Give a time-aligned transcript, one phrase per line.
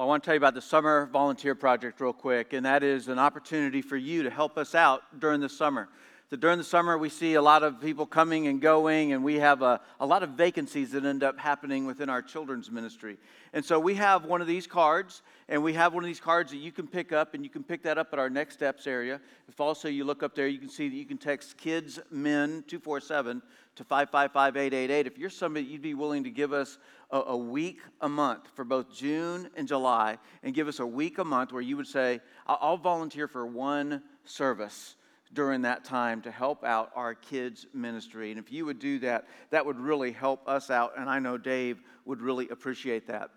[0.00, 2.82] Well, I want to tell you about the Summer Volunteer Project real quick, and that
[2.82, 5.90] is an opportunity for you to help us out during the summer.
[6.30, 9.34] So during the summer, we see a lot of people coming and going, and we
[9.40, 13.18] have a, a lot of vacancies that end up happening within our children's ministry.
[13.52, 16.50] And so we have one of these cards, and we have one of these cards
[16.52, 18.86] that you can pick up, and you can pick that up at our Next Steps
[18.86, 19.20] area.
[19.48, 22.64] If also you look up there, you can see that you can text Kids Men
[22.68, 23.42] 247
[23.76, 25.06] to 555 888.
[25.06, 26.78] If you're somebody, you'd be willing to give us
[27.10, 31.18] a, a week a month for both June and July, and give us a week
[31.18, 34.96] a month where you would say, I'll, I'll volunteer for one service
[35.32, 38.30] during that time to help out our kids' ministry.
[38.30, 40.92] And if you would do that, that would really help us out.
[40.98, 43.30] And I know Dave would really appreciate that.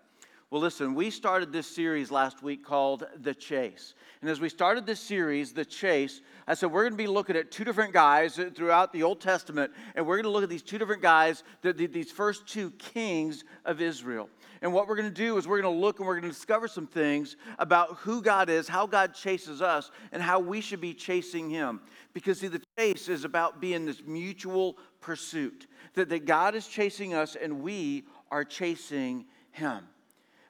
[0.54, 3.94] Well, listen, we started this series last week called The Chase.
[4.20, 7.34] And as we started this series, The Chase, I said we're going to be looking
[7.34, 10.62] at two different guys throughout the Old Testament, and we're going to look at these
[10.62, 14.30] two different guys, these first two kings of Israel.
[14.62, 16.36] And what we're going to do is we're going to look and we're going to
[16.36, 20.80] discover some things about who God is, how God chases us, and how we should
[20.80, 21.80] be chasing Him.
[22.12, 27.12] Because, see, the chase is about being this mutual pursuit that, that God is chasing
[27.12, 29.88] us and we are chasing Him.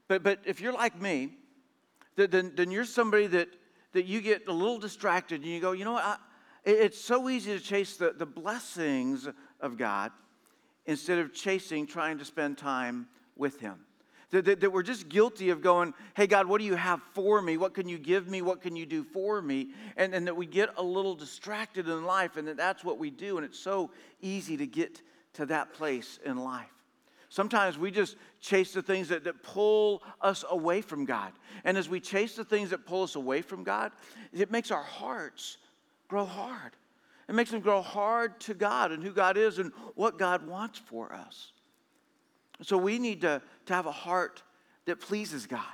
[0.08, 1.30] But, but if you're like me,
[2.16, 3.48] then, then you're somebody that,
[3.92, 6.05] that you get a little distracted and you go, you know what?
[6.05, 6.16] I,
[6.64, 9.28] it's so easy to chase the, the blessings
[9.60, 10.12] of God
[10.86, 13.80] instead of chasing trying to spend time with Him.
[14.30, 17.41] That, that, that, we're just guilty of going, hey, God, what do you have for
[17.41, 17.56] me?
[17.56, 18.42] What can you give me?
[18.42, 19.69] What can you do for me?
[19.97, 23.10] And, and that we get a little distracted in life, and that that's what we
[23.10, 23.36] do.
[23.36, 25.02] And it's so easy to get
[25.34, 26.66] to that place in life.
[27.35, 31.33] Sometimes we just chase the things that, that pull us away from God.
[31.65, 33.91] And as we chase the things that pull us away from God,
[34.33, 35.59] it makes our hearts
[36.07, 36.77] grow hard.
[37.29, 40.79] It makes them grow hard to God and who God is and what God wants
[40.79, 41.51] for us.
[42.62, 44.45] So we need to, to have a heart
[44.85, 45.65] that pleases God.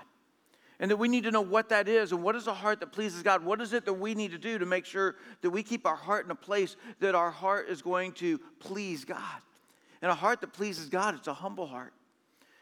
[0.78, 2.90] And that we need to know what that is and what is a heart that
[2.90, 3.44] pleases God?
[3.44, 5.94] What is it that we need to do to make sure that we keep our
[5.94, 9.42] heart in a place that our heart is going to please God?
[10.02, 11.92] And a heart that pleases God, it's a humble heart.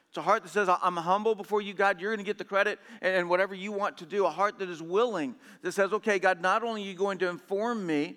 [0.09, 2.01] It's a heart that says, I'm humble before you, God.
[2.01, 4.25] You're going to get the credit and whatever you want to do.
[4.25, 7.29] A heart that is willing, that says, okay, God, not only are you going to
[7.29, 8.17] inform me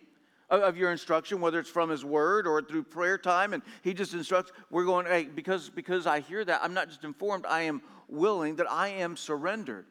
[0.49, 4.13] of your instruction, whether it's from His Word or through prayer time, and He just
[4.13, 7.81] instructs, we're going, hey, because, because I hear that, I'm not just informed, I am
[8.07, 9.85] willing, that I am surrendered.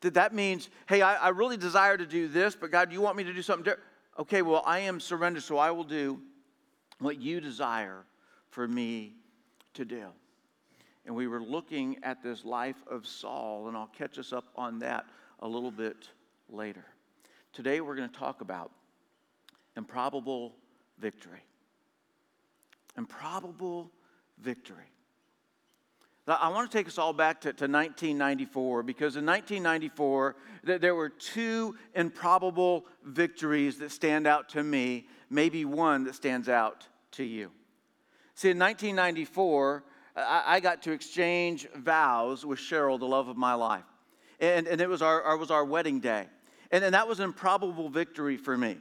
[0.00, 3.16] That that means, hey, I, I really desire to do this, but God, you want
[3.16, 3.84] me to do something different?
[4.18, 6.20] Okay, well, I am surrendered, so I will do
[7.00, 8.04] what you desire
[8.50, 9.14] for me
[9.74, 10.06] to do.
[11.06, 14.80] And we were looking at this life of Saul, and I'll catch us up on
[14.80, 15.06] that
[15.40, 16.08] a little bit
[16.50, 16.84] later.
[17.52, 18.70] Today, we're going to talk about
[19.76, 20.54] improbable
[20.98, 21.40] victory.
[22.96, 23.90] Improbable
[24.38, 24.84] victory.
[26.26, 31.08] I want to take us all back to, to 1994 because in 1994, there were
[31.08, 37.50] two improbable victories that stand out to me, maybe one that stands out to you.
[38.38, 39.82] See, in 1994,
[40.14, 43.82] I got to exchange vows with Cheryl, the love of my life.
[44.38, 46.26] And, and it was our, was our wedding day.
[46.70, 48.76] And, and that was an improbable victory for me.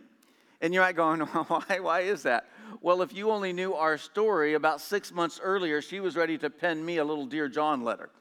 [0.62, 2.46] And you're not going, why, why is that?
[2.82, 6.52] Well, if you only knew our story, about six months earlier, she was ready to
[6.52, 8.12] pen me a little Dear John letter.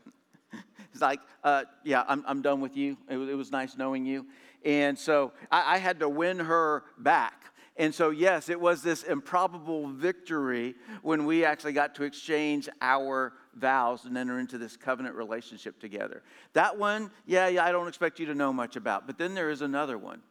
[0.90, 2.96] it's like, uh, yeah, I'm, I'm done with you.
[3.10, 4.24] It was, it was nice knowing you.
[4.64, 7.52] And so I, I had to win her back.
[7.78, 13.34] And so, yes, it was this improbable victory when we actually got to exchange our
[13.54, 16.22] vows and enter into this covenant relationship together.
[16.54, 19.06] That one, yeah, yeah, I don't expect you to know much about.
[19.06, 20.22] But then there is another one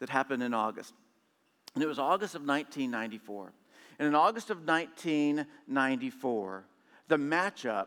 [0.00, 0.92] that happened in August.
[1.74, 3.52] And it was August of 1994.
[4.00, 6.64] And in August of 1994,
[7.06, 7.86] the matchup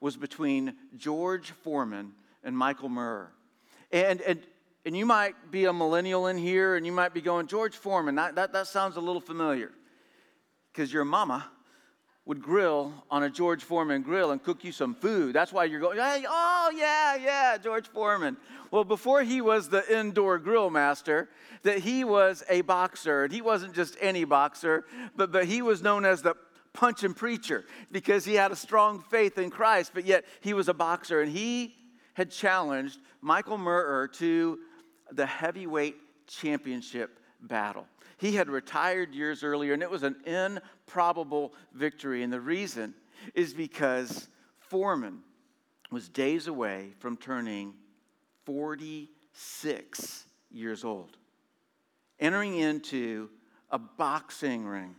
[0.00, 2.12] was between George Foreman
[2.42, 3.32] and Michael Moorer.
[3.90, 4.42] And, and
[4.84, 8.16] and you might be a millennial in here and you might be going, George Foreman,
[8.16, 9.72] that, that, that sounds a little familiar.
[10.72, 11.46] Because your mama
[12.26, 15.34] would grill on a George Foreman grill and cook you some food.
[15.34, 18.36] That's why you're going, hey, oh, yeah, yeah, George Foreman.
[18.70, 21.28] Well, before he was the indoor grill master,
[21.62, 23.24] that he was a boxer.
[23.24, 24.84] And he wasn't just any boxer,
[25.16, 26.34] but, but he was known as the
[26.72, 30.68] punch and preacher because he had a strong faith in Christ, but yet he was
[30.68, 31.20] a boxer.
[31.20, 31.74] And he
[32.14, 34.58] had challenged Michael Moorer to
[35.12, 35.96] the heavyweight
[36.26, 37.86] championship battle.
[38.16, 42.22] He had retired years earlier, and it was an improbable victory.
[42.22, 42.94] And the reason
[43.34, 44.28] is because
[44.58, 45.20] Foreman
[45.90, 47.74] was days away from turning
[48.44, 51.16] 46 years old,
[52.20, 53.30] entering into
[53.70, 54.94] a boxing ring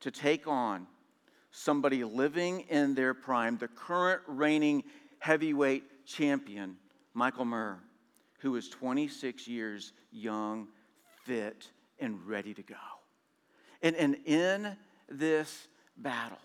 [0.00, 0.86] to take on
[1.50, 4.84] somebody living in their prime, the current reigning
[5.18, 6.76] heavyweight champion,
[7.12, 7.80] Michael Moorer,
[8.40, 10.68] who was 26 years young,
[11.24, 12.74] fit, and ready to go.
[13.82, 14.76] And, and in
[15.08, 16.38] this battle,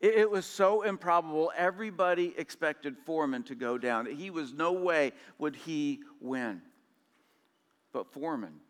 [0.00, 1.52] it, it was so improbable.
[1.56, 4.06] Everybody expected Foreman to go down.
[4.06, 6.62] He was no way would he win.
[7.92, 8.60] But Foreman,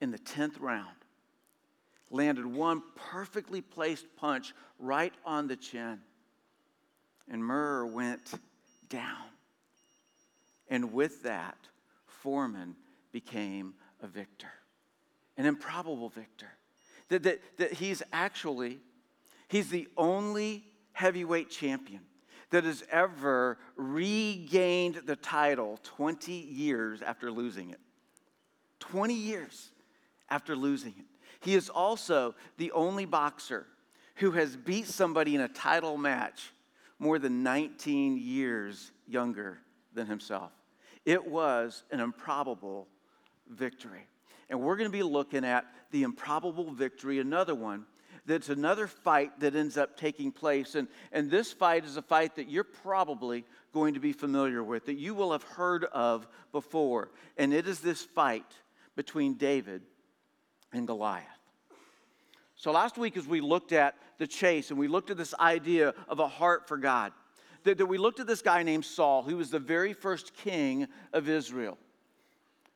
[0.00, 0.88] in the 10th round,
[2.10, 6.00] landed one perfectly placed punch right on the chin.
[7.30, 8.34] And Moorer went
[8.88, 9.33] down.
[10.68, 11.56] And with that,
[12.06, 12.76] Foreman
[13.12, 14.52] became a victor,
[15.36, 16.48] an improbable victor.
[17.08, 18.78] That, that, that he's actually,
[19.48, 22.00] he's the only heavyweight champion
[22.50, 27.80] that has ever regained the title 20 years after losing it.
[28.80, 29.70] 20 years
[30.30, 31.06] after losing it.
[31.40, 33.66] He is also the only boxer
[34.16, 36.52] who has beat somebody in a title match
[36.98, 39.58] more than 19 years younger
[39.94, 40.52] than himself.
[41.04, 42.88] It was an improbable
[43.48, 44.06] victory.
[44.50, 47.86] And we're going to be looking at the improbable victory, another one
[48.26, 50.74] that's another fight that ends up taking place.
[50.74, 54.86] And, and this fight is a fight that you're probably going to be familiar with,
[54.86, 57.10] that you will have heard of before.
[57.36, 58.46] And it is this fight
[58.96, 59.82] between David
[60.72, 61.24] and Goliath.
[62.56, 65.92] So last week, as we looked at the chase and we looked at this idea
[66.08, 67.12] of a heart for God,
[67.64, 70.86] that, that we looked at this guy named Saul, who was the very first king
[71.12, 71.76] of Israel.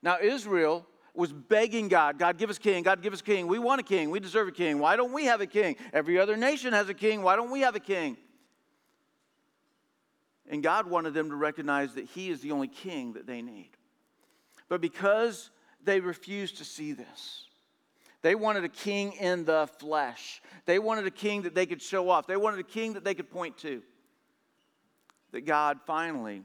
[0.03, 3.47] Now, Israel was begging God, God, give us king, God, give us king.
[3.47, 4.79] We want a king, we deserve a king.
[4.79, 5.77] Why don't we have a king?
[5.93, 7.23] Every other nation has a king.
[7.23, 8.17] Why don't we have a king?
[10.51, 13.71] And God wanted them to recognize that He is the only king that they need.
[14.69, 15.51] But because
[15.83, 17.45] they refused to see this,
[18.23, 20.41] they wanted a king in the flesh.
[20.65, 22.27] They wanted a king that they could show off.
[22.27, 23.83] They wanted a king that they could point to.
[25.33, 26.43] That God finally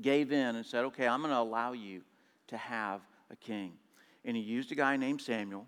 [0.00, 2.02] gave in and said, Okay, I'm going to allow you
[2.48, 3.00] to have
[3.30, 3.72] a king.
[4.24, 5.66] And he used a guy named Samuel,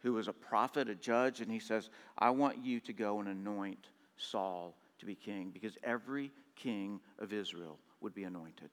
[0.00, 3.28] who was a prophet, a judge, and he says, I want you to go and
[3.28, 8.70] anoint Saul to be king because every king of Israel would be anointed.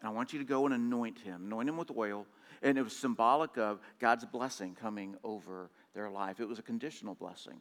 [0.00, 2.26] And I want you to go and anoint him, anoint him with oil.
[2.62, 6.40] And it was symbolic of God's blessing coming over their life.
[6.40, 7.58] It was a conditional blessing.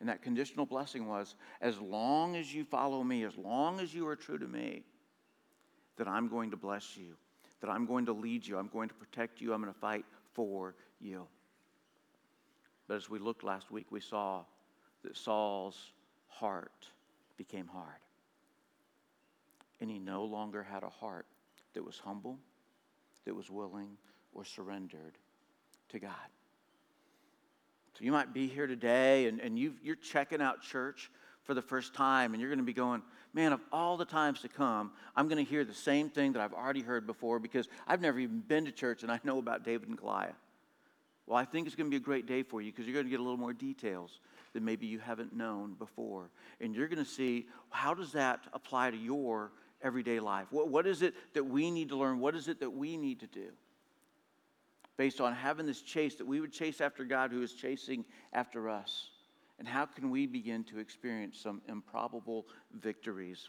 [0.00, 4.06] And that conditional blessing was as long as you follow me, as long as you
[4.06, 4.84] are true to me,
[5.96, 7.16] that I'm going to bless you
[7.60, 10.04] that I'm going to lead you, I'm going to protect you, I'm going to fight
[10.32, 11.26] for you.
[12.86, 14.44] But as we looked last week, we saw
[15.02, 15.92] that Saul's
[16.28, 16.88] heart
[17.36, 18.00] became hard.
[19.80, 21.26] And he no longer had a heart
[21.74, 22.38] that was humble,
[23.24, 23.96] that was willing,
[24.32, 25.18] or surrendered
[25.90, 26.12] to God.
[27.98, 31.10] So you might be here today and, and you you're checking out church
[31.42, 33.02] for the first time and you're going to be going,
[33.34, 36.40] man, of all the times to come, I'm going to hear the same thing that
[36.40, 39.64] I've already heard before because I've never even been to church and I know about
[39.64, 40.36] David and Goliath.
[41.26, 43.06] Well, I think it's going to be a great day for you because you're going
[43.06, 44.20] to get a little more details
[44.52, 46.30] that maybe you haven't known before.
[46.60, 49.50] And you're going to see how does that apply to your
[49.82, 50.46] everyday life?
[50.50, 52.20] What, what is it that we need to learn?
[52.20, 53.48] What is it that we need to do?
[54.98, 58.68] Based on having this chase, that we would chase after God who is chasing after
[58.68, 59.10] us.
[59.58, 63.48] And how can we begin to experience some improbable victories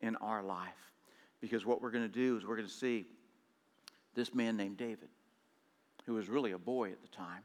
[0.00, 0.68] in our life?
[1.40, 3.06] Because what we're going to do is we're going to see
[4.14, 5.08] this man named David,
[6.06, 7.42] who was really a boy at the time,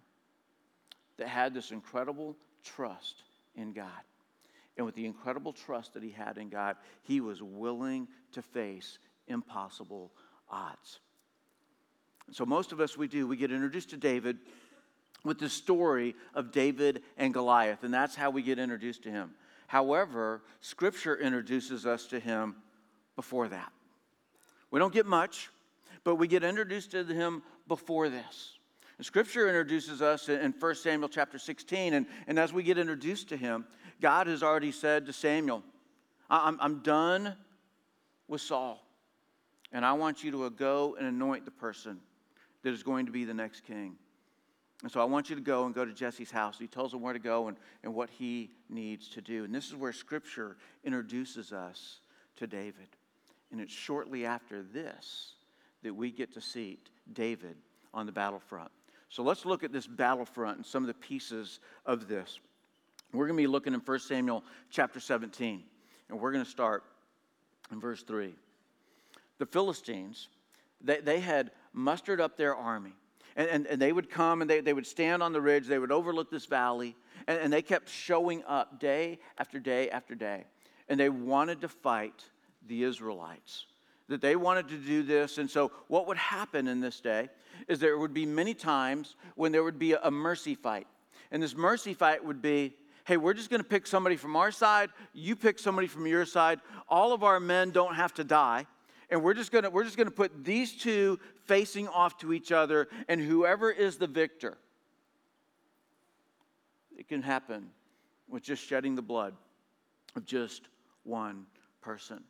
[1.17, 3.23] that had this incredible trust
[3.55, 3.89] in God.
[4.75, 8.97] And with the incredible trust that he had in God, he was willing to face
[9.27, 10.11] impossible
[10.49, 10.99] odds.
[12.31, 13.27] So, most of us, we do.
[13.27, 14.37] We get introduced to David
[15.23, 19.31] with the story of David and Goliath, and that's how we get introduced to him.
[19.67, 22.55] However, Scripture introduces us to him
[23.15, 23.71] before that.
[24.71, 25.49] We don't get much,
[26.03, 28.57] but we get introduced to him before this.
[28.97, 33.29] And scripture introduces us in 1 Samuel chapter 16, and, and as we get introduced
[33.29, 33.65] to him,
[34.01, 35.63] God has already said to Samuel,
[36.29, 37.35] I'm, I'm done
[38.27, 38.85] with Saul,
[39.71, 41.99] and I want you to go and anoint the person
[42.65, 43.95] that is going to be the next king.
[44.81, 46.57] And so I want you to go and go to Jesse's house.
[46.57, 49.43] He tells him where to go and, and what he needs to do.
[49.43, 51.99] And this is where Scripture introduces us
[52.37, 52.87] to David.
[53.51, 55.33] And it's shortly after this
[55.83, 56.79] that we get to see
[57.13, 57.55] David
[57.93, 58.71] on the battlefront.
[59.09, 62.39] So let's look at this battlefront and some of the pieces of this.
[63.13, 65.61] We're going to be looking in 1 Samuel chapter 17,
[66.09, 66.83] and we're going to start
[67.71, 68.33] in verse 3.
[69.37, 70.29] The Philistines,
[70.81, 72.93] they, they had mustered up their army
[73.35, 75.79] and, and, and, they would come and they, they would stand on the ridge, they
[75.79, 76.95] would overlook this valley,
[77.27, 80.45] and, and they kept showing up day after day after day.
[80.87, 82.23] and they wanted to fight
[82.67, 83.65] the Israelites.
[84.07, 85.39] That they wanted to do this.
[85.39, 87.29] And so, what would happen in this day
[87.67, 90.85] is there would be many times when there would be a mercy fight.
[91.31, 94.89] And this mercy fight would be hey, we're just to pick somebody from our side,
[95.13, 96.59] you pick somebody from your side.
[96.89, 98.65] All of our men don't have to die.
[99.09, 102.87] And we're just to we're just to put these two facing off to each other
[103.07, 104.57] and whoever is the victor.
[106.97, 107.69] It can happen
[108.27, 109.35] with just shedding the blood
[110.15, 110.67] of just
[111.03, 111.45] one
[111.81, 112.23] person.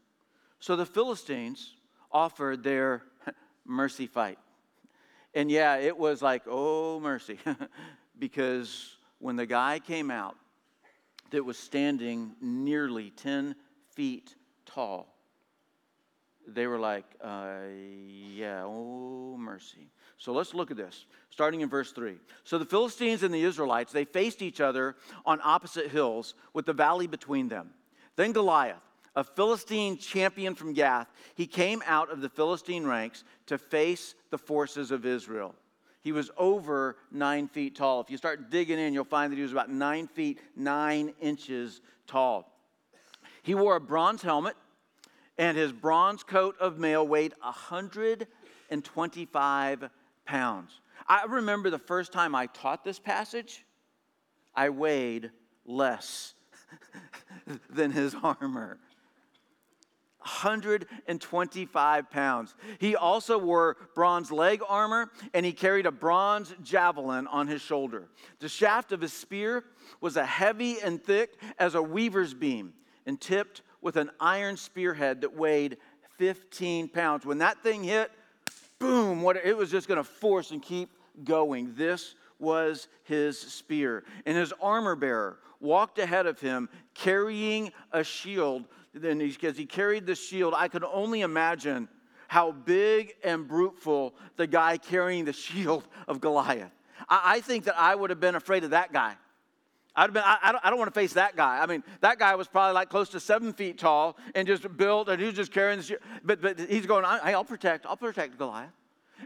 [0.59, 1.75] So the Philistines
[2.11, 3.03] offered their
[3.65, 4.39] mercy fight.
[5.33, 7.37] And yeah, it was like, oh, mercy.
[8.19, 10.35] because when the guy came out
[11.31, 13.55] that was standing nearly 10
[13.91, 15.14] feet tall,
[16.47, 17.57] they were like, uh,
[18.07, 19.89] yeah, oh, mercy.
[20.17, 22.15] So let's look at this, starting in verse 3.
[22.43, 26.73] So the Philistines and the Israelites, they faced each other on opposite hills with the
[26.73, 27.71] valley between them.
[28.15, 28.81] Then Goliath,
[29.15, 34.37] a Philistine champion from Gath, he came out of the Philistine ranks to face the
[34.37, 35.55] forces of Israel.
[36.01, 37.99] He was over nine feet tall.
[37.99, 41.81] If you start digging in, you'll find that he was about nine feet, nine inches
[42.05, 42.51] tall.
[43.41, 44.55] He wore a bronze helmet,
[45.37, 49.89] and his bronze coat of mail weighed 125
[50.25, 50.81] pounds.
[51.07, 53.63] I remember the first time I taught this passage,
[54.55, 55.29] I weighed
[55.65, 56.33] less
[57.69, 58.79] than his armor.
[60.25, 62.55] 125 pounds.
[62.79, 68.07] He also wore bronze leg armor and he carried a bronze javelin on his shoulder.
[68.39, 69.65] The shaft of his spear
[70.01, 72.73] was as heavy and thick as a weaver's beam
[73.05, 75.77] and tipped with an iron spearhead that weighed
[76.17, 77.23] 15 pounds.
[77.23, 78.11] When that thing hit,
[78.79, 80.89] boom, what it was just going to force and keep
[81.23, 81.75] going.
[81.75, 84.03] This was his spear.
[84.25, 88.65] And his armor bearer walked ahead of him carrying a shield.
[88.91, 91.87] Then, as he carried the shield, I could only imagine
[92.27, 96.71] how big and bruteful the guy carrying the shield of Goliath.
[97.07, 99.13] I, I think that I would have been afraid of that guy.
[99.95, 101.59] I'd been, I, I, don't, I don't want to face that guy.
[101.61, 105.07] I mean, that guy was probably like close to seven feet tall and just built,
[105.09, 106.01] and he was just carrying shield.
[106.23, 108.71] But, but he's going, hey, I'll protect, I'll protect Goliath.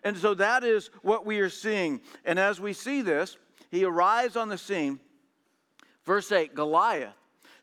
[0.03, 2.01] And so that is what we are seeing.
[2.23, 3.38] And as we see this,
[3.71, 4.99] he arrives on the scene.
[6.05, 7.13] Verse 8 Goliath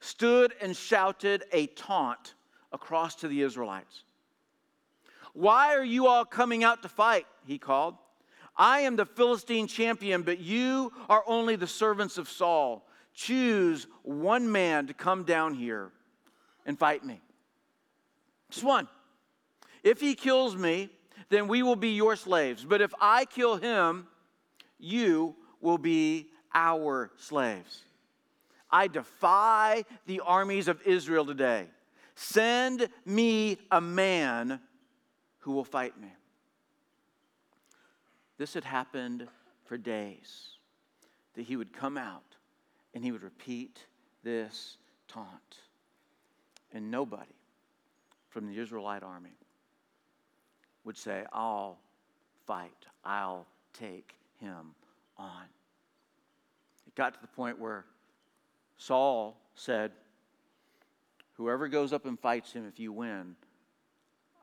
[0.01, 2.35] stood and shouted a taunt
[2.73, 4.03] across to the Israelites.
[5.33, 7.27] Why are you all coming out to fight?
[7.47, 7.97] He called.
[8.57, 12.89] I am the Philistine champion, but you are only the servants of Saul.
[13.17, 15.91] Choose one man to come down here
[16.67, 17.19] and fight me.
[18.51, 18.89] Just one.
[19.83, 20.91] If he kills me,
[21.31, 22.65] then we will be your slaves.
[22.65, 24.07] But if I kill him,
[24.79, 27.85] you will be our slaves.
[28.71, 31.69] I defy the armies of Israel today.
[32.17, 34.61] Send me a man
[35.39, 36.13] who will fight me.
[38.37, 39.27] This had happened
[39.65, 40.49] for days,
[41.35, 42.26] that he would come out
[42.97, 43.79] and he would repeat
[44.25, 45.59] this taunt.
[46.73, 47.37] And nobody
[48.31, 49.37] from the Israelite army
[50.83, 51.77] would say, I'll
[52.47, 54.75] fight, I'll take him
[55.19, 55.43] on.
[56.87, 57.85] It got to the point where
[58.79, 59.93] Saul said,
[61.35, 63.37] Whoever goes up and fights him, if you win,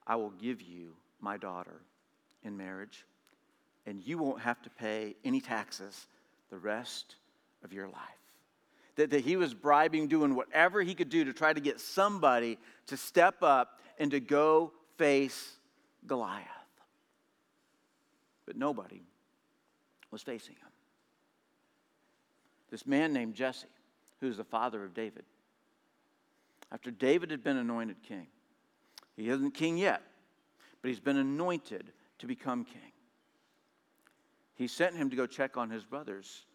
[0.06, 1.82] I will give you my daughter
[2.44, 3.04] in marriage,
[3.88, 6.06] and you won't have to pay any taxes
[6.52, 7.16] the rest
[7.64, 8.23] of your life.
[8.96, 12.60] That, that he was bribing, doing whatever he could do to try to get somebody
[12.88, 15.58] to step up and to go face
[16.06, 16.48] Goliath.
[18.46, 19.02] But nobody
[20.12, 20.70] was facing him.
[22.70, 23.68] This man named Jesse,
[24.20, 25.26] who's the father of David,
[26.72, 28.28] after David had been anointed king,
[29.16, 30.02] he isn't king yet,
[30.82, 32.92] but he's been anointed to become king.
[34.56, 36.46] He sent him to go check on his brothers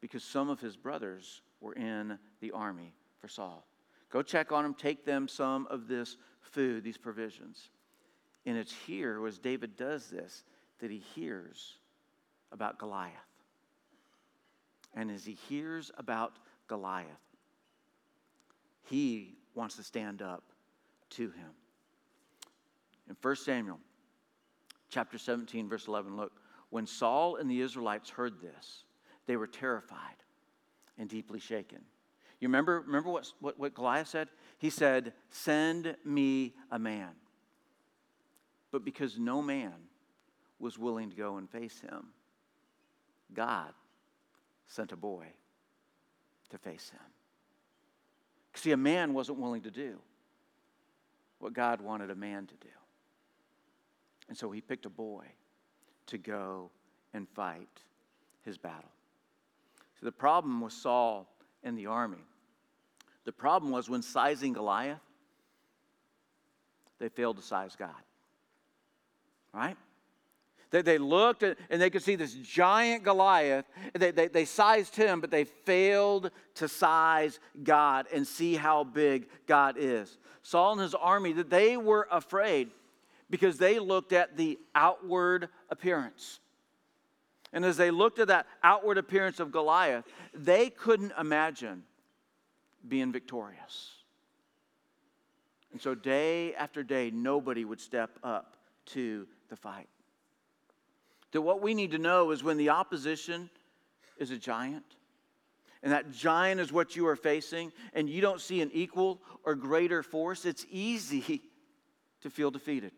[0.00, 3.66] because some of his brothers were in the army for Saul.
[4.10, 7.70] Go check on them, take them some of this food, these provisions.
[8.46, 10.44] And it's here, as David does this,
[10.80, 11.78] that he hears
[12.52, 13.12] about Goliath.
[14.94, 16.34] And as he hears about
[16.68, 17.08] Goliath,
[18.82, 20.44] he wants to stand up
[21.10, 21.50] to him.
[23.08, 23.80] In 1 Samuel
[24.90, 26.32] chapter 17, verse 11, look,
[26.68, 28.84] when Saul and the Israelites heard this,
[29.26, 30.23] they were terrified
[30.98, 31.78] and deeply shaken.
[32.40, 34.28] You remember, remember what, what, what Goliath said?
[34.58, 37.10] He said, Send me a man
[38.74, 39.72] but because no man
[40.58, 42.06] was willing to go and face him,
[43.32, 43.72] God
[44.66, 45.26] sent a boy
[46.50, 46.98] to face him.
[48.54, 50.00] See, a man wasn't willing to do
[51.38, 52.74] what God wanted a man to do.
[54.28, 55.26] And so he picked a boy
[56.06, 56.72] to go
[57.12, 57.84] and fight
[58.42, 58.90] his battle.
[60.00, 61.28] So the problem was Saul
[61.62, 62.24] and the army.
[63.24, 65.00] The problem was when sizing Goliath,
[66.98, 67.90] they failed to size God.
[69.52, 69.76] Right?
[70.70, 73.64] They, they looked and they could see this giant Goliath.
[73.94, 79.28] They, they, they sized him, but they failed to size God and see how big
[79.46, 80.18] God is.
[80.42, 82.70] Saul and his army, that they were afraid
[83.30, 86.40] because they looked at the outward appearance.
[87.54, 91.84] And as they looked at that outward appearance of Goliath, they couldn't imagine
[92.86, 93.92] being victorious.
[95.70, 98.56] And so, day after day, nobody would step up
[98.86, 99.88] to the fight.
[101.30, 103.48] That what we need to know is when the opposition
[104.18, 104.84] is a giant,
[105.84, 109.54] and that giant is what you are facing, and you don't see an equal or
[109.54, 111.40] greater force, it's easy
[112.22, 112.90] to feel defeated.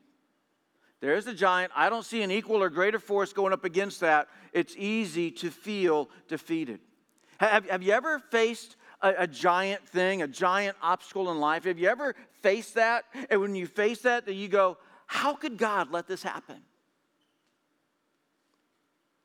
[1.01, 1.73] There's a giant.
[1.77, 4.29] I don't see an equal or greater force going up against that.
[4.53, 6.81] It's easy to feel defeated.
[7.39, 11.65] Have, have you ever faced a, a, giant thing, a giant obstacle in life?
[11.65, 13.05] Have you ever faced that?
[13.29, 16.63] And when you face that, you go, How could God let this happen?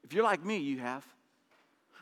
[0.03, 1.05] If you're like me, you have.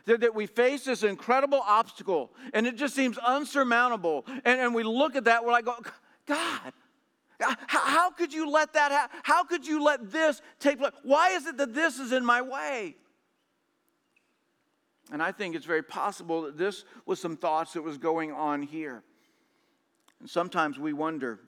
[0.06, 4.26] That, that we face this incredible obstacle and it just seems unsurmountable.
[4.28, 5.78] And, and we look at that, we're like, oh,
[6.26, 6.74] God, how,
[7.40, 9.20] how could you let that happen?
[9.24, 10.92] How could you let this take place?
[11.04, 12.96] Why is it that this is in my way?
[15.12, 18.62] And I think it's very possible that this was some thoughts that was going on
[18.62, 19.04] here.
[20.20, 21.40] And sometimes we wonder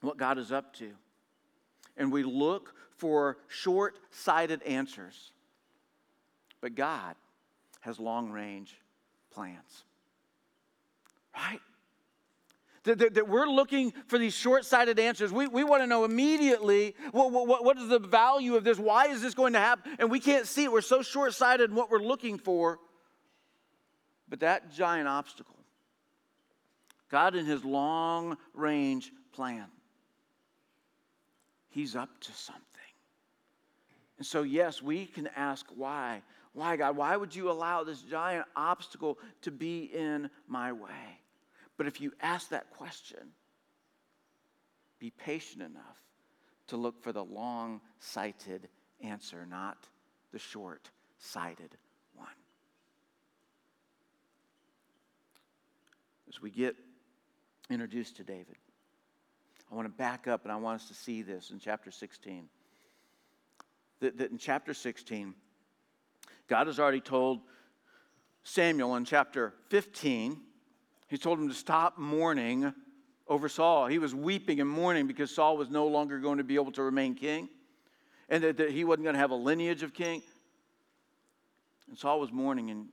[0.00, 0.92] what God is up to.
[1.96, 5.32] And we look for short sighted answers.
[6.60, 7.16] But God
[7.80, 8.76] has long range
[9.32, 9.84] plans.
[11.34, 11.60] Right?
[12.88, 15.30] That, that, that, we're looking for these short sighted answers.
[15.30, 18.78] We, we want to know immediately what, what, what is the value of this?
[18.78, 19.92] Why is this going to happen?
[19.98, 20.72] And we can't see it.
[20.72, 22.78] We're so short sighted in what we're looking for.
[24.26, 25.58] But that giant obstacle,
[27.10, 29.66] God in His long range plan,
[31.68, 32.64] He's up to something.
[34.16, 36.22] And so, yes, we can ask why.
[36.54, 36.96] Why, God?
[36.96, 41.20] Why would you allow this giant obstacle to be in my way?
[41.78, 43.20] But if you ask that question,
[44.98, 46.02] be patient enough
[46.66, 48.68] to look for the long sighted
[49.00, 49.78] answer, not
[50.32, 51.76] the short sighted
[52.14, 52.26] one.
[56.28, 56.74] As we get
[57.70, 58.56] introduced to David,
[59.70, 62.48] I want to back up and I want us to see this in chapter 16.
[64.00, 65.32] That, that in chapter 16,
[66.48, 67.40] God has already told
[68.42, 70.40] Samuel in chapter 15
[71.08, 72.72] he told him to stop mourning
[73.26, 73.86] over Saul.
[73.86, 76.82] He was weeping and mourning because Saul was no longer going to be able to
[76.82, 77.48] remain king
[78.28, 80.22] and that, that he wasn't going to have a lineage of king.
[81.88, 82.86] And Saul was mourning, and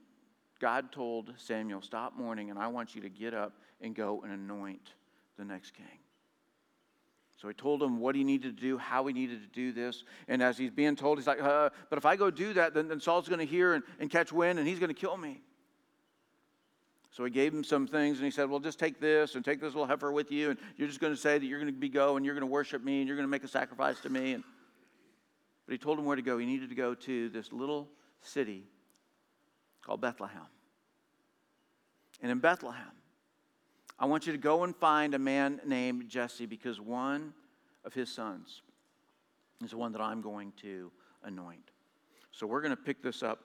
[0.59, 4.31] God told Samuel, Stop mourning, and I want you to get up and go and
[4.31, 4.93] anoint
[5.37, 5.85] the next king.
[7.41, 10.05] So he told him what he needed to do, how he needed to do this.
[10.29, 12.87] And as he's being told, he's like, uh, But if I go do that, then,
[12.87, 15.41] then Saul's going to hear and, and catch wind, and he's going to kill me.
[17.15, 19.61] So he gave him some things and he said, Well, just take this and take
[19.61, 21.79] this little heifer with you, and you're just going to say that you're going to
[21.79, 24.01] be go and you're going to worship me and you're going to make a sacrifice
[24.01, 24.33] to me.
[24.33, 24.43] And,
[25.65, 26.37] but he told him where to go.
[26.37, 27.87] He needed to go to this little
[28.19, 28.65] city
[29.81, 30.41] called Bethlehem.
[32.21, 32.91] And in Bethlehem,
[33.97, 37.33] I want you to go and find a man named Jesse because one
[37.85, 38.61] of his sons
[39.63, 40.91] is the one that I'm going to
[41.23, 41.71] anoint.
[42.33, 43.39] So we're going to pick this up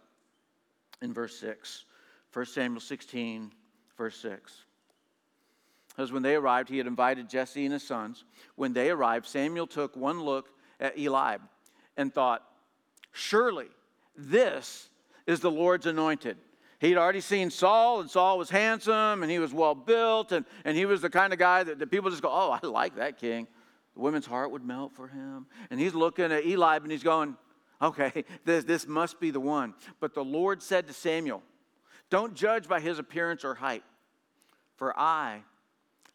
[1.03, 1.85] in verse 6.
[2.33, 3.51] 1 Samuel 16,
[4.01, 4.65] verse 6.
[5.91, 8.25] Because when they arrived, he had invited Jesse and his sons.
[8.55, 10.49] When they arrived, Samuel took one look
[10.81, 11.43] at Eliab
[11.99, 12.43] and thought,
[13.13, 13.67] Surely
[14.17, 14.89] this
[15.27, 16.39] is the Lord's anointed.
[16.79, 20.75] He'd already seen Saul, and Saul was handsome, and he was well built, and, and
[20.75, 23.19] he was the kind of guy that, that people just go, Oh, I like that
[23.19, 23.47] king.
[23.93, 25.45] The women's heart would melt for him.
[25.71, 27.37] And he's looking at Eliab and he's going,
[27.83, 29.75] Okay, this, this must be the one.
[30.01, 31.43] But the Lord said to Samuel,
[32.09, 33.83] Don't judge by his appearance or height
[34.81, 35.43] for I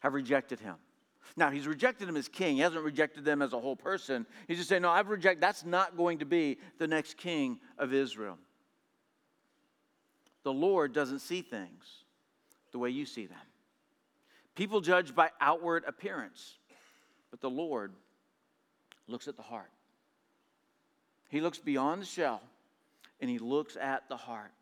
[0.00, 0.74] have rejected him.
[1.36, 2.56] Now, he's rejected him as king.
[2.56, 4.26] He hasn't rejected them as a whole person.
[4.48, 7.94] He's just saying, No, I've rejected, that's not going to be the next king of
[7.94, 8.38] Israel.
[10.42, 11.84] The Lord doesn't see things
[12.72, 13.38] the way you see them.
[14.56, 16.58] People judge by outward appearance,
[17.30, 17.92] but the Lord
[19.06, 19.70] looks at the heart.
[21.28, 22.42] He looks beyond the shell
[23.20, 24.52] and he looks at the heart.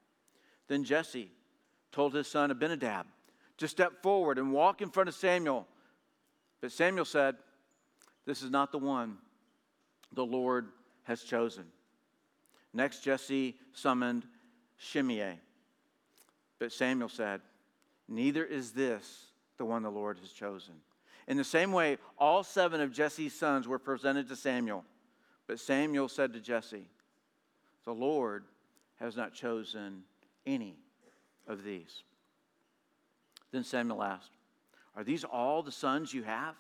[0.69, 1.31] Then Jesse
[1.90, 3.07] told his son Abinadab
[3.59, 5.67] to step forward and walk in front of Samuel.
[6.61, 7.37] But Samuel said,
[8.27, 9.19] This is not the one
[10.12, 10.69] the Lord
[11.05, 11.64] has chosen.
[12.73, 14.25] Next, Jesse summoned
[14.77, 15.37] Shimea.
[16.59, 17.40] But Samuel said,
[18.09, 20.75] Neither is this the one the Lord has chosen.
[21.27, 24.85] In the same way, all seven of Jesse's sons were presented to Samuel.
[25.47, 26.88] But Samuel said to Jesse,
[27.85, 28.45] The Lord
[28.97, 30.03] has not chosen
[30.47, 30.77] any
[31.47, 32.03] of these.
[33.55, 34.33] Then Samuel asked,
[34.97, 36.57] Are these all the sons you have?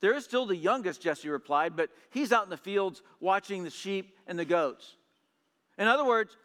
[0.00, 3.70] There is still the youngest, Jesse replied, but he's out in the fields watching the
[3.70, 4.96] sheep and the goats.
[5.76, 6.38] In other words,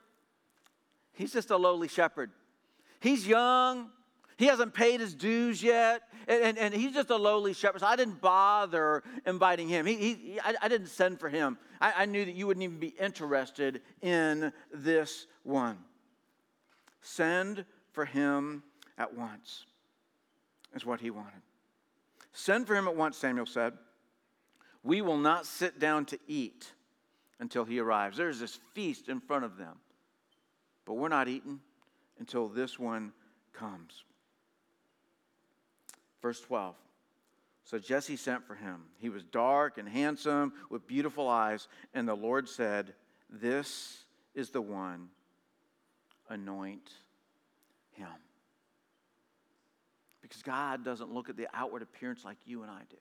[1.13, 2.32] he's just a lowly shepherd.
[2.99, 3.91] He's young,
[4.36, 7.80] he hasn't paid his dues yet, and, and, and he's just a lowly shepherd.
[7.80, 9.86] So I didn't bother inviting him.
[9.86, 11.58] He, he, I, I didn't send for him.
[11.80, 15.78] I, I knew that you wouldn't even be interested in this one.
[17.02, 18.63] Send for him
[18.99, 19.65] at once,
[20.75, 21.41] is what he wanted.
[22.33, 23.73] Send for him at once, Samuel said.
[24.83, 26.71] We will not sit down to eat
[27.39, 28.17] until he arrives.
[28.17, 29.77] There's this feast in front of them,
[30.85, 31.59] but we're not eating
[32.19, 33.13] until this one
[33.53, 34.03] comes.
[36.21, 36.75] Verse 12.
[37.63, 38.81] So Jesse sent for him.
[38.97, 42.93] He was dark and handsome with beautiful eyes, and the Lord said,
[43.29, 45.09] This is the one,
[46.29, 46.89] anoint
[47.91, 48.07] him.
[50.29, 52.97] Because God doesn't look at the outward appearance like you and I do.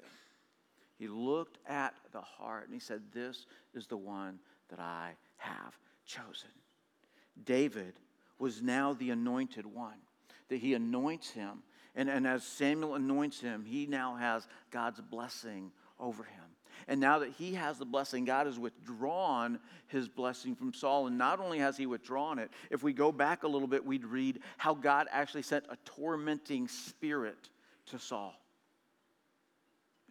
[0.99, 4.39] He looked at the heart and he said, This is the one
[4.71, 6.51] that I have chosen.
[7.45, 7.95] David
[8.39, 9.99] was now the anointed one,
[10.49, 11.63] that he anoints him.
[11.95, 16.45] And, and as Samuel anoints him, he now has God's blessing over him.
[16.87, 21.07] And now that he has the blessing, God has withdrawn his blessing from Saul.
[21.07, 24.05] And not only has he withdrawn it, if we go back a little bit, we'd
[24.05, 27.49] read how God actually sent a tormenting spirit
[27.87, 28.35] to Saul.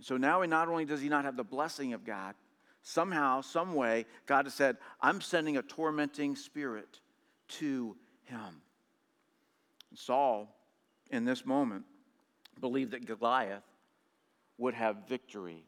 [0.01, 2.35] So now not only does he not have the blessing of God,
[2.83, 6.99] somehow, some way, God has said, I'm sending a tormenting spirit
[7.49, 8.61] to him.
[9.89, 10.55] And Saul,
[11.11, 11.85] in this moment,
[12.59, 13.63] believed that Goliath
[14.57, 15.63] would have victory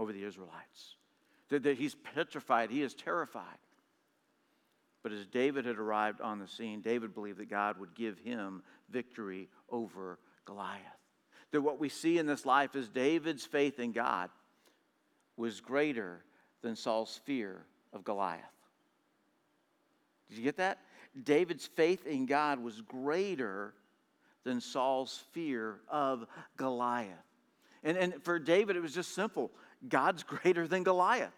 [0.00, 0.96] over the Israelites.
[1.50, 3.44] That, that he's petrified, he is terrified.
[5.02, 8.62] But as David had arrived on the scene, David believed that God would give him
[8.88, 10.80] victory over Goliath.
[11.52, 14.30] That what we see in this life is David's faith in God
[15.36, 16.24] was greater
[16.62, 18.40] than Saul's fear of Goliath.
[20.30, 20.78] Did you get that?
[21.24, 23.74] David's faith in God was greater
[24.44, 27.08] than Saul's fear of Goliath.
[27.82, 29.50] And, and for David, it was just simple
[29.88, 31.32] God's greater than Goliath.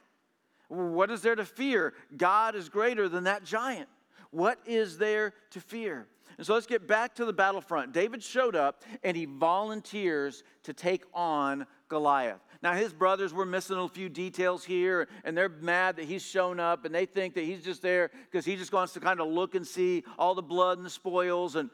[0.69, 1.95] What is there to fear?
[2.17, 3.89] God is greater than that giant.
[4.31, 6.07] What is there to fear?
[6.39, 7.93] And so let's get back to the battlefront.
[7.93, 12.41] David showed up and he volunteers to take on Goliath.
[12.63, 16.61] Now, his brothers were missing a few details here, and they're mad that he's shown
[16.61, 19.27] up, and they think that he's just there because he just wants to kind of
[19.27, 21.57] look and see all the blood and the spoils.
[21.57, 21.71] And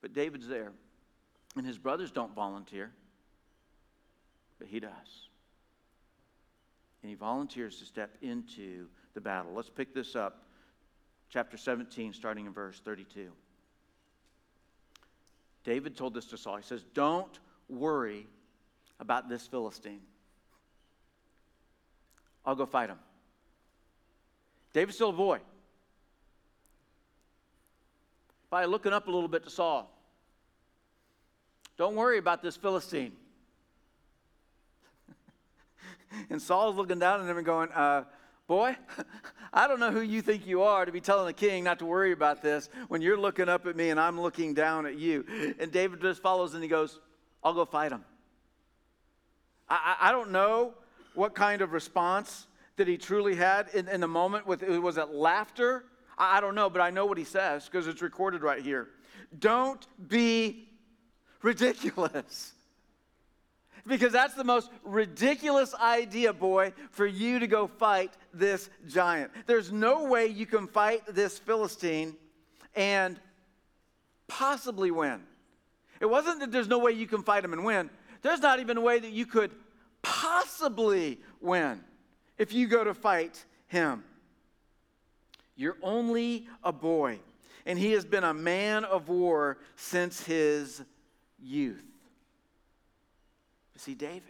[0.00, 0.72] but David's there,
[1.56, 2.92] and his brothers don't volunteer
[4.60, 5.28] but he does.
[7.02, 9.52] And he volunteers to step into the battle.
[9.54, 10.44] Let's pick this up,
[11.30, 13.30] chapter 17, starting in verse 32.
[15.64, 16.58] David told this to Saul.
[16.58, 18.26] He says, Don't worry
[19.00, 20.02] about this Philistine.
[22.44, 22.98] I'll go fight him.
[24.72, 25.40] David's still a boy.
[28.50, 29.90] By looking up a little bit to Saul,
[31.78, 33.12] don't worry about this Philistine.
[36.30, 38.04] And Saul's looking down at him and going, uh,
[38.50, 38.76] Boy,
[39.52, 41.86] I don't know who you think you are to be telling the king not to
[41.86, 45.24] worry about this when you're looking up at me and I'm looking down at you.
[45.60, 46.98] And David just follows and he goes,
[47.44, 48.04] I'll go fight him.
[49.68, 50.74] I, I don't know
[51.14, 54.48] what kind of response that he truly had in, in the moment.
[54.48, 55.84] With, was it laughter?
[56.18, 58.88] I, I don't know, but I know what he says because it's recorded right here.
[59.38, 60.68] Don't be
[61.40, 62.52] ridiculous.
[63.86, 69.30] Because that's the most ridiculous idea, boy, for you to go fight this giant.
[69.46, 72.14] There's no way you can fight this Philistine
[72.74, 73.18] and
[74.28, 75.22] possibly win.
[76.00, 77.90] It wasn't that there's no way you can fight him and win.
[78.22, 79.50] There's not even a way that you could
[80.02, 81.80] possibly win
[82.38, 84.04] if you go to fight him.
[85.56, 87.20] You're only a boy,
[87.66, 90.82] and he has been a man of war since his
[91.38, 91.84] youth.
[93.80, 94.22] See, David.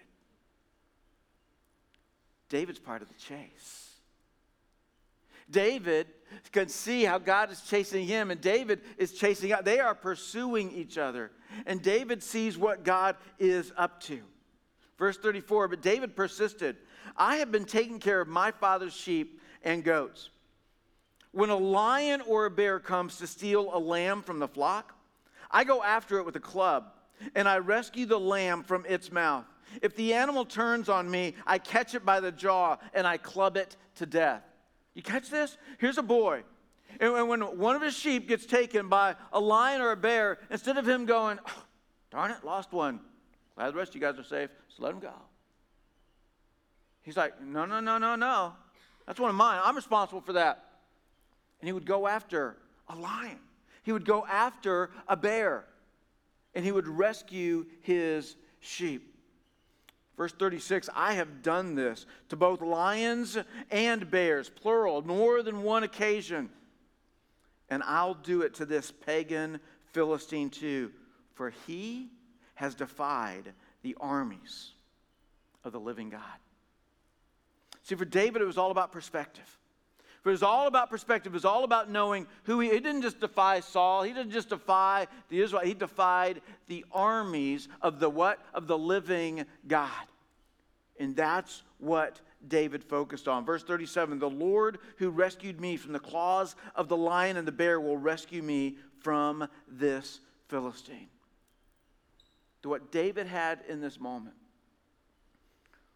[2.49, 3.95] David's part of the chase.
[5.51, 6.07] David
[6.53, 9.65] can see how God is chasing him, and David is chasing out.
[9.65, 11.33] They are pursuing each other.
[11.67, 14.21] And David sees what God is up to.
[14.97, 16.77] Verse 34 But David persisted
[17.17, 20.31] I have been taking care of my father's sheep and goats.
[21.33, 24.95] When a lion or a bear comes to steal a lamb from the flock,
[25.51, 26.93] I go after it with a club
[27.35, 29.45] and I rescue the lamb from its mouth.
[29.83, 33.57] If the animal turns on me, I catch it by the jaw and I club
[33.57, 34.43] it to death.
[34.95, 35.57] You catch this?
[35.79, 36.43] Here's a boy.
[36.99, 40.77] And when one of his sheep gets taken by a lion or a bear, instead
[40.77, 41.63] of him going, oh,
[42.11, 43.01] darn it, lost one.
[43.55, 45.13] Glad the rest of you guys are safe, just let him go.
[47.03, 48.53] He's like, no, no, no, no, no.
[49.07, 49.61] That's one of mine.
[49.65, 50.65] I'm responsible for that.
[51.61, 52.57] And he would go after
[52.89, 53.39] a lion.
[53.83, 55.65] He would go after a bear.
[56.55, 59.15] And he would rescue his sheep.
[60.17, 63.39] Verse 36 I have done this to both lions
[63.71, 66.51] and bears, plural, more than one occasion.
[67.71, 69.61] And I'll do it to this pagan
[69.93, 70.91] Philistine too,
[71.35, 72.09] for he
[72.55, 74.73] has defied the armies
[75.65, 76.21] of the living God.
[77.83, 79.59] See, for David, it was all about perspective.
[80.23, 81.33] For it was all about perspective.
[81.33, 84.03] It was all about knowing who he, he didn't just defy Saul.
[84.03, 85.63] He didn't just defy the Israel.
[85.63, 88.39] He defied the armies of the what?
[88.53, 89.91] Of the living God.
[90.99, 93.47] And that's what David focused on.
[93.47, 97.53] Verse 37 The Lord who rescued me from the claws of the lion and the
[97.53, 101.09] bear will rescue me from this Philistine.
[102.63, 104.37] What David had in this moment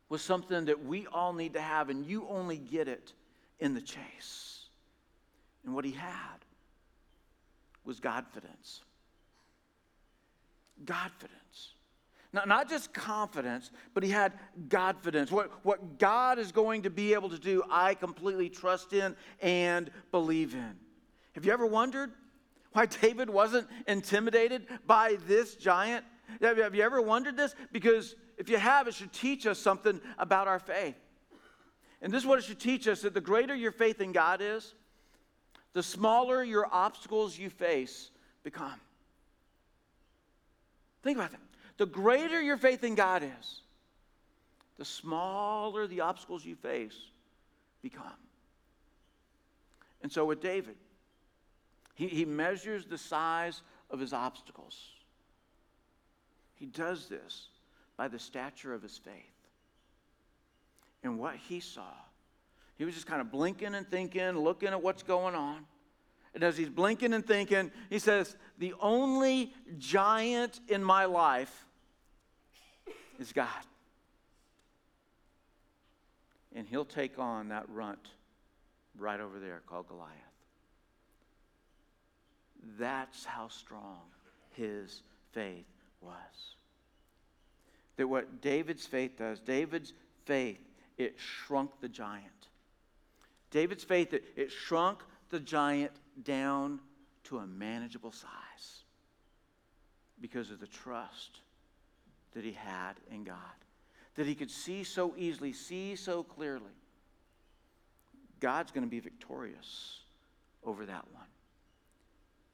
[0.09, 3.13] was something that we all need to have, and you only get it
[3.61, 4.67] in the chase.
[5.65, 6.45] And what he had
[7.85, 8.81] was Godfidence.
[10.85, 11.75] Godfidence.
[12.33, 14.33] Not, not just confidence, but he had
[14.69, 15.31] Godfidence.
[15.31, 19.91] What, what God is going to be able to do, I completely trust in and
[20.11, 20.75] believe in.
[21.35, 22.11] Have you ever wondered
[22.73, 26.05] why David wasn't intimidated by this giant?
[26.41, 27.55] Have you, have you ever wondered this?
[27.71, 30.97] Because if you have, it should teach us something about our faith.
[32.05, 34.43] And this is what it should teach us that the greater your faith in God
[34.43, 34.75] is,
[35.73, 38.11] the smaller your obstacles you face
[38.45, 38.79] become.
[41.03, 41.41] Think about that.
[41.79, 43.63] The greater your faith in God is,
[44.77, 46.95] the smaller the obstacles you face
[47.83, 48.05] become.
[50.03, 50.77] And so with David,
[51.95, 54.79] he, he measures the size of his obstacles.
[56.57, 57.49] He does this
[57.97, 59.34] by the stature of his faith.
[61.05, 61.93] And what he saw,
[62.77, 65.67] he was just kind of blinking and thinking, looking at what's going on.
[66.35, 71.67] And as he's blinking and thinking, he says, The only giant in my life
[73.21, 73.47] is God.
[76.57, 78.09] And he'll take on that runt
[78.99, 80.11] right over there called Goliath.
[82.79, 84.01] That's how strong
[84.53, 85.67] his faith
[86.01, 86.15] was.
[87.97, 89.93] That what David's faith does, David's
[90.25, 90.59] faith,
[90.99, 92.49] it shrunk the giant.
[93.51, 96.81] David's faith, it, it shrunk the giant down
[97.25, 98.85] to a manageable size
[100.21, 101.41] because of the trust
[102.35, 103.37] that he had in God,
[104.17, 106.73] that he could see so easily, see so clearly.
[108.41, 110.01] God's going to be victorious
[110.65, 111.25] over that one.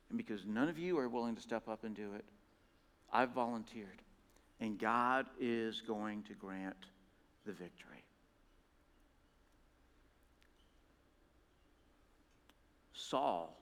[0.08, 2.24] And because none of you are willing to step up and do it,
[3.12, 4.02] I've volunteered.
[4.60, 6.76] And God is going to grant
[7.46, 7.99] the victory.
[13.10, 13.56] Saul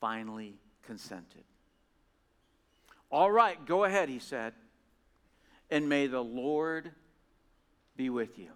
[0.00, 0.54] finally
[0.86, 1.44] consented.
[3.10, 4.54] All right, go ahead, he said,
[5.70, 6.90] and may the Lord
[7.96, 8.48] be with you.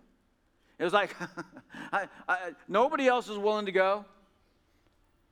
[0.79, 1.15] It was like,
[1.93, 4.07] I, I, nobody else is willing to go.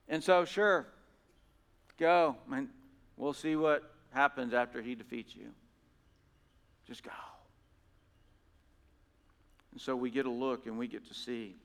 [0.07, 0.85] And so, sure,
[1.97, 2.35] go.
[2.51, 2.69] And
[3.17, 5.47] we'll see what happens after he defeats you.
[6.87, 7.11] Just go.
[9.71, 11.55] And so we get a look and we get to see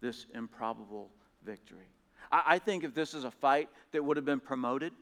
[0.00, 1.10] this improbable
[1.44, 1.88] victory.
[2.30, 4.92] I, I think if this is a fight that would have been promoted,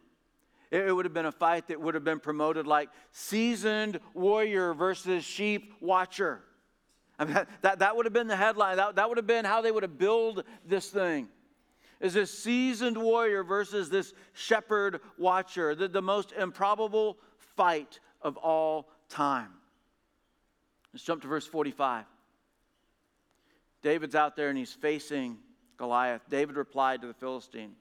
[0.71, 4.75] it, it would have been a fight that would have been promoted like seasoned warrior
[4.75, 6.43] versus sheep watcher.
[7.19, 8.77] I mean, that, that would have been the headline.
[8.77, 11.29] That, that would have been how they would have built this thing.
[12.01, 17.17] Is this seasoned warrior versus this shepherd watcher, the, the most improbable
[17.57, 19.51] fight of all time.
[20.93, 22.05] Let's jump to verse 45.
[23.83, 25.39] David's out there and he's facing
[25.83, 26.23] Goliath.
[26.31, 27.73] David replied to the Philistine.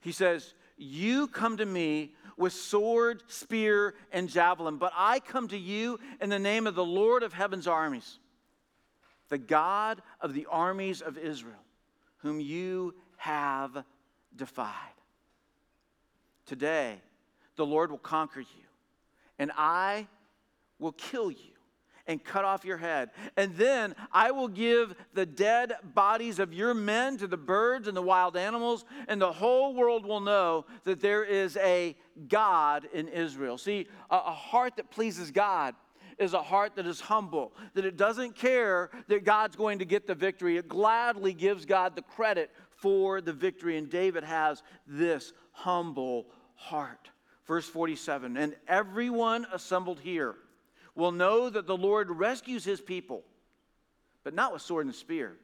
[0.00, 5.58] He says, You come to me with sword, spear, and javelin, but I come to
[5.58, 8.20] you in the name of the Lord of heaven's armies,
[9.28, 11.64] the God of the armies of Israel,
[12.18, 13.82] whom you have
[14.36, 14.70] defied.
[16.46, 16.94] Today,
[17.56, 18.68] the Lord will conquer you,
[19.40, 20.06] and I
[20.78, 21.55] will kill you
[22.06, 23.10] and cut off your head.
[23.36, 27.96] And then I will give the dead bodies of your men to the birds and
[27.96, 31.96] the wild animals, and the whole world will know that there is a
[32.28, 33.58] God in Israel.
[33.58, 35.74] See, a, a heart that pleases God
[36.18, 40.06] is a heart that is humble, that it doesn't care that God's going to get
[40.06, 40.56] the victory.
[40.56, 43.76] It gladly gives God the credit for the victory.
[43.76, 47.10] And David has this humble heart.
[47.46, 50.36] Verse 47 And everyone assembled here
[50.96, 53.22] will know that the Lord rescues his people,
[54.24, 55.36] but not with sword and spear.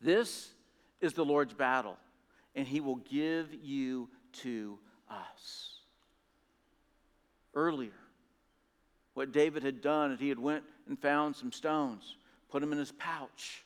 [0.00, 0.48] This
[1.00, 1.96] is the Lord's battle,
[2.54, 4.78] and he will give you to
[5.10, 5.80] us.
[7.54, 7.90] Earlier,
[9.14, 12.16] what David had done is he had went and found some stones,
[12.48, 13.64] put them in his pouch,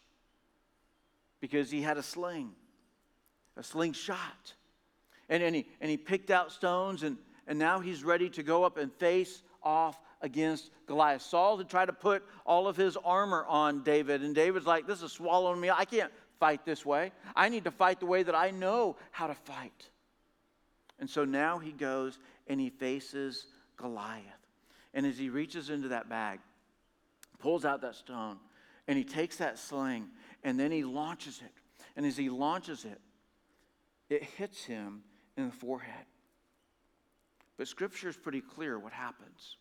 [1.40, 2.52] because he had a sling,
[3.56, 4.54] a slingshot.
[5.28, 8.64] And, and, he, and he picked out stones, and, and now he's ready to go
[8.64, 11.20] up and face off against Goliath.
[11.20, 15.02] Saul had tried to put all of his armor on David, and David's like, This
[15.02, 15.70] is swallowing me.
[15.70, 16.10] I can't
[16.40, 17.12] fight this way.
[17.36, 19.90] I need to fight the way that I know how to fight.
[20.98, 24.24] And so now he goes and he faces Goliath.
[24.94, 26.40] And as he reaches into that bag,
[27.38, 28.38] pulls out that stone,
[28.88, 30.08] and he takes that sling,
[30.42, 31.52] and then he launches it.
[31.96, 33.00] And as he launches it,
[34.08, 35.02] it hits him
[35.36, 36.06] in the forehead.
[37.58, 39.56] But scripture is pretty clear what happens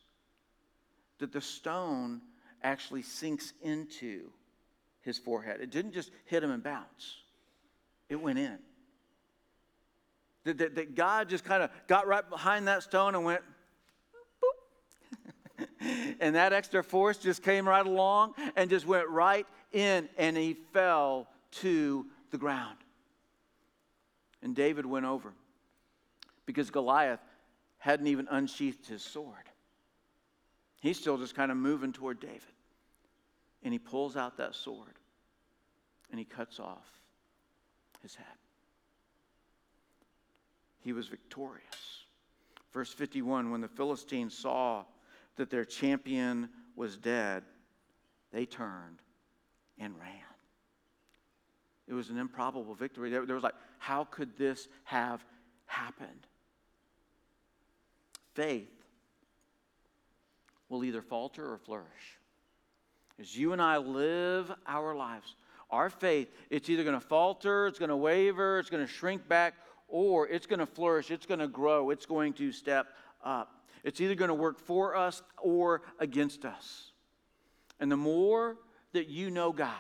[1.24, 2.20] that the stone
[2.64, 4.30] actually sinks into
[5.04, 5.62] his forehead.
[5.62, 7.16] It didn't just hit him and bounce,
[8.10, 8.60] it went in.
[10.44, 13.42] That, that, that God just kind of got right behind that stone and went,
[15.62, 15.68] boop.
[16.20, 20.58] and that extra force just came right along and just went right in, and he
[20.74, 22.76] fell to the ground.
[24.42, 25.32] And David went over
[26.46, 27.22] because Goliath
[27.78, 29.53] hadn't even unsheathed his sword.
[30.84, 32.42] He's still just kind of moving toward David.
[33.64, 35.00] And he pulls out that sword
[36.12, 36.86] and he cuts off
[38.02, 38.26] his head.
[40.82, 42.04] He was victorious.
[42.74, 44.84] Verse 51 When the Philistines saw
[45.38, 47.44] that their champion was dead,
[48.34, 49.00] they turned
[49.80, 50.10] and ran.
[51.88, 53.10] It was an improbable victory.
[53.10, 55.24] There, was like, how could this have
[55.66, 56.28] happened?
[58.34, 58.83] Faith
[60.74, 62.20] will either falter or flourish.
[63.20, 65.36] As you and I live our lives,
[65.70, 69.28] our faith, it's either going to falter, it's going to waver, it's going to shrink
[69.28, 69.54] back,
[69.88, 72.88] or it's going to flourish, it's going to grow, it's going to step
[73.24, 73.64] up.
[73.84, 76.92] It's either going to work for us or against us.
[77.80, 78.58] And the more
[78.94, 79.74] that you know God,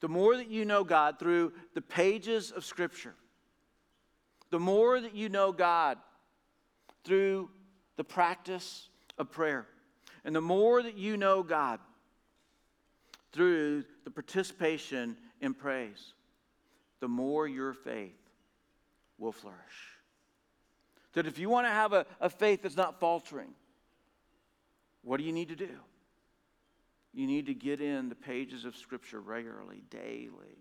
[0.00, 3.14] the more that you know God through the pages of Scripture,
[4.50, 5.98] the more that you know God
[7.04, 7.50] through
[7.96, 9.66] the practice of prayer.
[10.24, 11.80] And the more that you know God
[13.32, 16.14] through the participation in praise,
[17.00, 18.18] the more your faith
[19.18, 19.58] will flourish.
[21.12, 23.50] That if you want to have a, a faith that's not faltering,
[25.02, 25.70] what do you need to do?
[27.14, 30.58] You need to get in the pages of Scripture regularly, daily.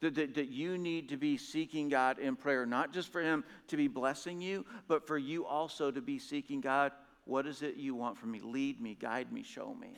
[0.00, 3.44] That, that, that, you need to be seeking God in prayer, not just for Him
[3.68, 6.92] to be blessing you, but for you also to be seeking God
[7.24, 8.40] what is it you want from me?
[8.42, 9.96] Lead me, guide me, show me.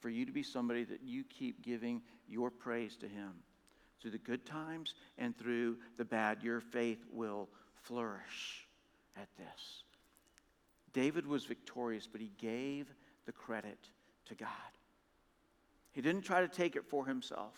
[0.00, 3.32] For you to be somebody that you keep giving your praise to Him
[4.00, 6.42] through the good times and through the bad.
[6.42, 7.48] Your faith will
[7.82, 8.66] flourish
[9.16, 9.82] at this.
[10.92, 12.86] David was victorious, but he gave
[13.26, 13.78] the credit
[14.26, 14.48] to God.
[15.92, 17.54] He didn't try to take it for himself.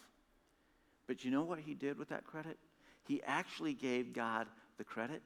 [1.06, 2.58] But you know what he did with that credit?
[3.04, 5.22] He actually gave God the credit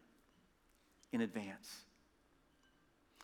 [1.12, 1.84] in advance.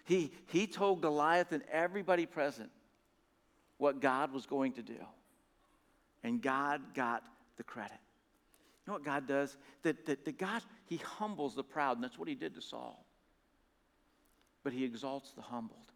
[0.09, 2.71] He, he told Goliath and everybody present
[3.77, 4.97] what God was going to do.
[6.25, 7.23] And God got
[7.59, 7.93] the credit.
[7.93, 9.59] You know what God does?
[9.83, 13.05] That, that, that God, He humbles the proud, and that's what He did to Saul.
[14.65, 15.93] But He exalts the humbled.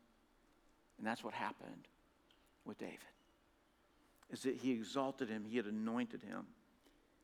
[0.98, 1.88] And that's what happened
[2.66, 2.98] with David.
[4.30, 6.44] Is that He exalted him, He had anointed him,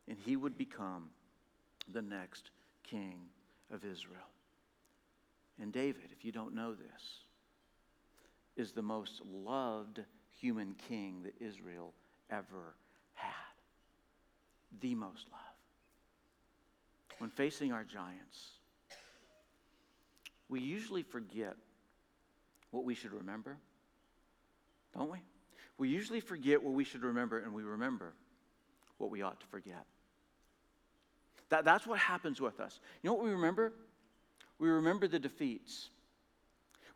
[0.09, 1.11] and he would become
[1.93, 2.51] the next
[2.83, 3.21] king
[3.71, 4.23] of Israel.
[5.61, 7.03] And David, if you don't know this,
[8.57, 10.01] is the most loved
[10.41, 11.95] human king that Israel
[12.31, 12.75] ever
[13.15, 13.31] had.
[14.81, 15.45] The most loved.
[17.19, 18.51] When facing our giants,
[20.49, 21.57] we usually forget
[22.71, 23.57] what we should remember,
[24.95, 25.19] don't we?
[25.79, 28.15] We usually forget what we should remember, and we remember
[28.99, 29.85] what we ought to forget.
[31.51, 32.79] That, that's what happens with us.
[33.03, 33.73] You know what we remember?
[34.59, 35.91] We remember the defeats.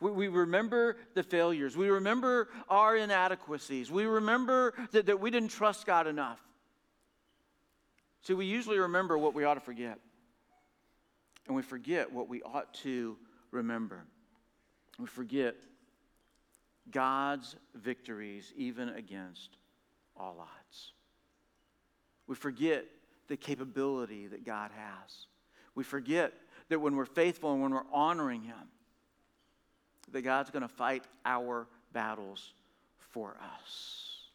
[0.00, 1.76] We, we remember the failures.
[1.76, 3.90] We remember our inadequacies.
[3.90, 6.40] We remember that, that we didn't trust God enough.
[8.22, 9.98] See, we usually remember what we ought to forget,
[11.46, 13.16] and we forget what we ought to
[13.50, 14.04] remember.
[14.98, 15.56] We forget
[16.90, 19.56] God's victories even against
[20.16, 20.92] all odds.
[22.26, 22.84] We forget
[23.28, 25.26] the capability that God has.
[25.74, 26.32] We forget
[26.72, 28.56] that when we're faithful and when we're honoring Him,
[30.10, 32.54] that God's going to fight our battles
[32.98, 34.30] for us.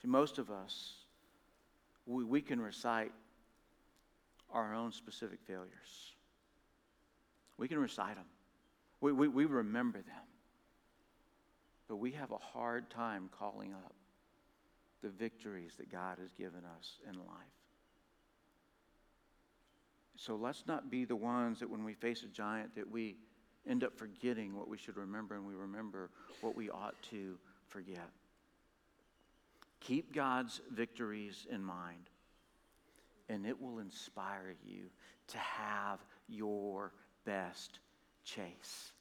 [0.00, 0.94] See, most of us,
[2.06, 3.12] we, we can recite
[4.52, 6.12] our own specific failures.
[7.58, 8.26] We can recite them,
[9.00, 10.26] we, we, we remember them.
[11.88, 13.94] But we have a hard time calling up
[15.02, 17.61] the victories that God has given us in life.
[20.24, 23.16] So let's not be the ones that when we face a giant that we
[23.68, 26.10] end up forgetting what we should remember and we remember
[26.42, 28.08] what we ought to forget.
[29.80, 32.08] Keep God's victories in mind,
[33.28, 34.84] and it will inspire you
[35.26, 35.98] to have
[36.28, 36.92] your
[37.24, 37.80] best
[38.24, 38.92] chase.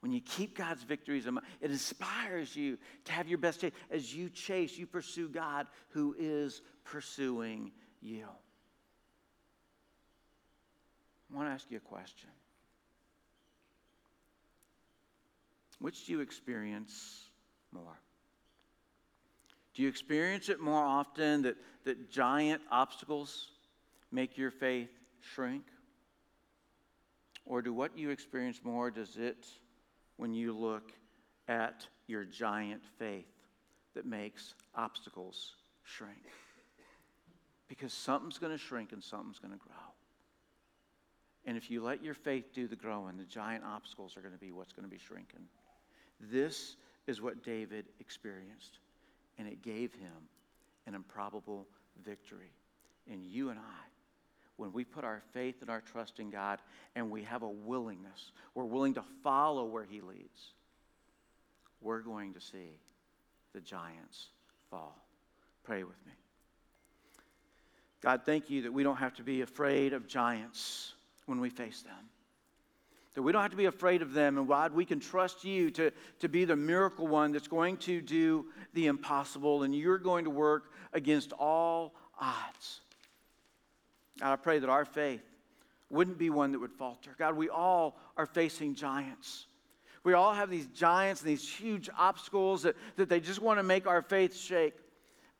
[0.00, 3.72] When you keep God's victories in mind, it inspires you to have your best chase.
[3.88, 7.70] As you chase, you pursue God who is pursuing
[8.02, 8.26] you.
[11.32, 12.30] I want to ask you a question.
[15.78, 17.28] Which do you experience
[17.72, 18.00] more?
[19.74, 23.48] Do you experience it more often that, that giant obstacles
[24.10, 24.88] make your faith
[25.20, 25.64] shrink?
[27.44, 29.46] Or do what you experience more, does it,
[30.16, 30.92] when you look
[31.46, 33.28] at your giant faith
[33.94, 35.52] that makes obstacles
[35.84, 36.24] shrink?
[37.68, 39.85] Because something's going to shrink and something's going to grow.
[41.46, 44.38] And if you let your faith do the growing, the giant obstacles are going to
[44.40, 45.46] be what's going to be shrinking.
[46.20, 46.76] This
[47.06, 48.80] is what David experienced,
[49.38, 50.28] and it gave him
[50.86, 51.66] an improbable
[52.04, 52.52] victory.
[53.10, 53.84] And you and I,
[54.56, 56.60] when we put our faith and our trust in God
[56.96, 60.54] and we have a willingness, we're willing to follow where He leads,
[61.80, 62.80] we're going to see
[63.52, 64.28] the giants
[64.70, 64.96] fall.
[65.62, 66.12] Pray with me.
[68.00, 70.94] God, thank you that we don't have to be afraid of giants
[71.26, 72.10] when we face them.
[73.14, 74.36] That we don't have to be afraid of them.
[74.36, 78.00] And God, we can trust you to, to be the miracle one that's going to
[78.00, 82.80] do the impossible, and you're going to work against all odds.
[84.20, 85.22] God, I pray that our faith
[85.88, 87.14] wouldn't be one that would falter.
[87.18, 89.46] God, we all are facing giants.
[90.04, 93.62] We all have these giants and these huge obstacles that, that they just want to
[93.62, 94.74] make our faith shake.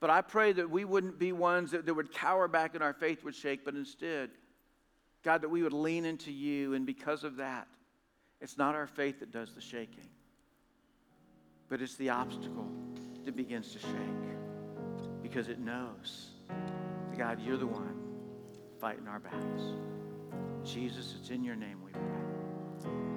[0.00, 2.92] But I pray that we wouldn't be ones that, that would cower back and our
[2.92, 4.30] faith would shake, but instead,
[5.26, 7.66] God, that we would lean into you, and because of that,
[8.40, 10.06] it's not our faith that does the shaking,
[11.68, 12.70] but it's the obstacle
[13.24, 16.28] that begins to shake because it knows
[17.18, 17.98] God, you're the one
[18.80, 19.74] fighting our battles.
[20.62, 23.15] Jesus, it's in your name we pray.